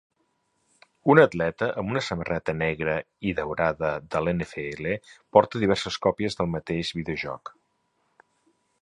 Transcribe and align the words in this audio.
Un 1.13 1.19
atleta 1.23 1.67
amb 1.81 1.91
una 1.95 2.01
samarreta 2.05 2.55
negra 2.63 2.97
i 3.31 3.35
daurada 3.41 3.93
de 4.15 4.23
l'NFL 4.25 4.91
porta 5.39 5.65
diverses 5.67 6.03
còpies 6.09 6.41
del 6.41 6.53
mateix 6.59 6.95
videojoc. 7.03 7.57